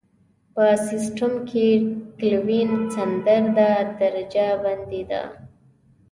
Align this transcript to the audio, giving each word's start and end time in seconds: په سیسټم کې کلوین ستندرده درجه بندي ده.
په 0.53 0.65
سیسټم 0.87 1.31
کې 1.49 1.67
کلوین 2.19 2.69
ستندرده 2.93 3.71
درجه 3.99 4.47
بندي 4.63 5.03
ده. 5.11 5.23